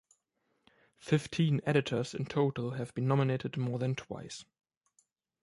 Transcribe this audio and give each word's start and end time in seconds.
Fifteen 0.97 1.61
editors 1.63 2.15
in 2.15 2.25
total 2.25 2.71
have 2.71 2.91
been 2.95 3.07
nominated 3.07 3.55
more 3.55 3.77
than 3.77 3.93
twice. 3.93 4.43